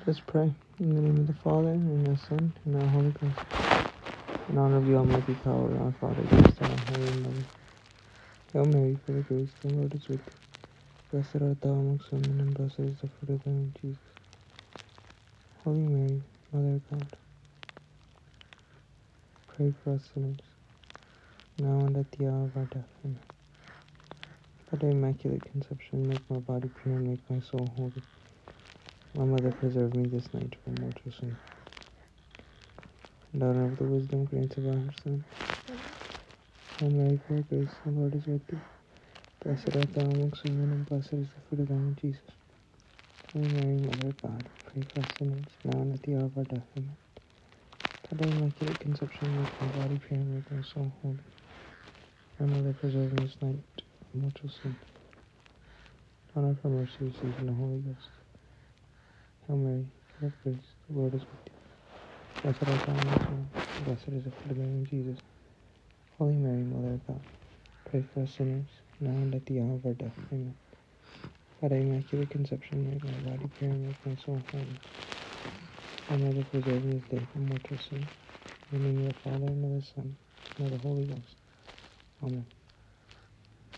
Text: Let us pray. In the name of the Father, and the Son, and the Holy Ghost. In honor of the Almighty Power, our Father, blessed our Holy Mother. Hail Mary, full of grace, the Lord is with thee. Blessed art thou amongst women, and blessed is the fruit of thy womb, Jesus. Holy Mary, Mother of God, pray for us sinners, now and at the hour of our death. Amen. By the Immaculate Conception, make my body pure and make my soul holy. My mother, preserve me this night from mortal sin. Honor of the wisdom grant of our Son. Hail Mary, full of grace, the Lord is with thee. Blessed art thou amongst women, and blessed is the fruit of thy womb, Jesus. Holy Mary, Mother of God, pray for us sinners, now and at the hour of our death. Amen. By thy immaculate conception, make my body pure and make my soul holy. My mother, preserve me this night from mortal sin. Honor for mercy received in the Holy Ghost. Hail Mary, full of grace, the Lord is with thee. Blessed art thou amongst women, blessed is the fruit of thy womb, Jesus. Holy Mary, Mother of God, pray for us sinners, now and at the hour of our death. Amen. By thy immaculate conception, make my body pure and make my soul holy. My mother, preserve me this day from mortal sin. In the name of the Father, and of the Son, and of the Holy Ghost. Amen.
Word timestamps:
Let 0.00 0.16
us 0.16 0.22
pray. 0.26 0.50
In 0.80 0.94
the 0.96 1.02
name 1.02 1.18
of 1.20 1.26
the 1.26 1.34
Father, 1.44 1.72
and 1.72 2.06
the 2.06 2.18
Son, 2.18 2.54
and 2.64 2.74
the 2.74 2.88
Holy 2.88 3.10
Ghost. 3.10 3.36
In 4.48 4.56
honor 4.56 4.78
of 4.78 4.86
the 4.86 4.94
Almighty 4.94 5.34
Power, 5.34 5.78
our 5.78 5.92
Father, 6.00 6.22
blessed 6.22 6.62
our 6.62 6.68
Holy 6.88 7.12
Mother. 7.12 7.44
Hail 8.54 8.64
Mary, 8.64 8.98
full 9.04 9.18
of 9.18 9.28
grace, 9.28 9.50
the 9.62 9.68
Lord 9.68 9.94
is 9.94 10.08
with 10.08 10.24
thee. 10.24 10.32
Blessed 11.12 11.36
art 11.42 11.60
thou 11.60 11.68
amongst 11.72 12.10
women, 12.12 12.40
and 12.40 12.54
blessed 12.54 12.80
is 12.80 12.96
the 13.02 13.08
fruit 13.08 13.34
of 13.34 13.44
thy 13.44 13.50
womb, 13.50 13.74
Jesus. 13.82 13.98
Holy 15.64 15.80
Mary, 15.80 16.22
Mother 16.50 16.76
of 16.76 16.90
God, 16.90 17.06
pray 19.48 19.74
for 19.84 19.92
us 19.94 20.08
sinners, 20.14 20.38
now 21.58 21.84
and 21.84 21.98
at 21.98 22.10
the 22.12 22.26
hour 22.26 22.44
of 22.44 22.56
our 22.56 22.64
death. 22.64 22.88
Amen. 23.04 23.20
By 24.72 24.78
the 24.78 24.86
Immaculate 24.86 25.44
Conception, 25.52 26.08
make 26.08 26.22
my 26.30 26.38
body 26.38 26.70
pure 26.82 26.94
and 26.94 27.06
make 27.06 27.20
my 27.30 27.40
soul 27.40 27.70
holy. 27.76 28.02
My 29.14 29.24
mother, 29.24 29.50
preserve 29.50 29.94
me 29.94 30.06
this 30.06 30.32
night 30.32 30.54
from 30.62 30.80
mortal 30.80 31.10
sin. 31.10 31.36
Honor 33.34 33.64
of 33.66 33.76
the 33.76 33.84
wisdom 33.84 34.24
grant 34.24 34.56
of 34.56 34.66
our 34.66 34.92
Son. 35.02 35.24
Hail 36.78 36.90
Mary, 36.90 37.20
full 37.26 37.40
of 37.40 37.48
grace, 37.48 37.74
the 37.84 37.90
Lord 37.90 38.14
is 38.14 38.26
with 38.26 38.46
thee. 38.48 38.60
Blessed 39.44 39.74
art 39.74 39.92
thou 39.94 40.02
amongst 40.02 40.44
women, 40.44 40.72
and 40.72 40.86
blessed 40.86 41.14
is 41.14 41.28
the 41.28 41.40
fruit 41.48 41.60
of 41.62 41.68
thy 41.68 41.74
womb, 41.74 41.96
Jesus. 42.00 42.22
Holy 43.32 43.48
Mary, 43.48 43.78
Mother 43.78 44.10
of 44.10 44.22
God, 44.22 44.44
pray 44.66 44.84
for 44.94 45.00
us 45.00 45.10
sinners, 45.18 45.48
now 45.64 45.82
and 45.82 45.92
at 45.94 46.02
the 46.04 46.14
hour 46.14 46.26
of 46.26 46.38
our 46.38 46.44
death. 46.44 46.66
Amen. 46.76 46.96
By 48.10 48.16
thy 48.16 48.26
immaculate 48.30 48.80
conception, 48.80 49.36
make 49.36 49.60
my 49.60 49.68
body 49.68 49.98
pure 49.98 50.20
and 50.20 50.34
make 50.34 50.50
my 50.52 50.62
soul 50.62 50.92
holy. 51.02 51.18
My 52.38 52.46
mother, 52.46 52.72
preserve 52.72 53.12
me 53.12 53.26
this 53.26 53.36
night 53.42 53.58
from 54.12 54.22
mortal 54.22 54.48
sin. 54.50 54.76
Honor 56.36 56.56
for 56.62 56.68
mercy 56.68 56.98
received 57.00 57.40
in 57.40 57.46
the 57.46 57.52
Holy 57.52 57.78
Ghost. 57.80 58.08
Hail 59.50 59.58
Mary, 59.58 59.84
full 60.20 60.28
of 60.28 60.44
grace, 60.44 60.62
the 60.88 60.96
Lord 60.96 61.12
is 61.12 61.22
with 61.22 61.44
thee. 61.44 61.52
Blessed 62.40 62.68
art 62.68 62.84
thou 62.86 62.92
amongst 62.92 63.28
women, 63.28 63.50
blessed 63.80 64.08
is 64.10 64.22
the 64.22 64.30
fruit 64.30 64.52
of 64.52 64.58
thy 64.58 64.62
womb, 64.62 64.86
Jesus. 64.86 65.18
Holy 66.18 66.36
Mary, 66.36 66.62
Mother 66.62 66.94
of 66.94 67.06
God, 67.08 67.20
pray 67.90 68.04
for 68.14 68.22
us 68.22 68.36
sinners, 68.36 68.68
now 69.00 69.10
and 69.10 69.34
at 69.34 69.44
the 69.46 69.60
hour 69.60 69.74
of 69.74 69.86
our 69.86 69.94
death. 69.94 70.14
Amen. 70.32 70.54
By 71.60 71.66
thy 71.66 71.78
immaculate 71.78 72.30
conception, 72.30 72.88
make 72.88 73.02
my 73.02 73.18
body 73.30 73.50
pure 73.58 73.70
and 73.70 73.88
make 73.88 74.06
my 74.06 74.14
soul 74.14 74.46
holy. 74.52 74.78
My 76.08 76.16
mother, 76.16 76.44
preserve 76.44 76.84
me 76.84 76.98
this 77.00 77.04
day 77.10 77.26
from 77.32 77.48
mortal 77.48 77.76
sin. 77.76 78.08
In 78.70 78.84
the 78.84 78.88
name 78.88 79.08
of 79.08 79.14
the 79.16 79.20
Father, 79.20 79.46
and 79.46 79.64
of 79.64 79.80
the 79.82 79.86
Son, 79.96 80.16
and 80.58 80.66
of 80.66 80.72
the 80.72 80.78
Holy 80.78 81.06
Ghost. 81.06 81.34
Amen. 82.22 82.59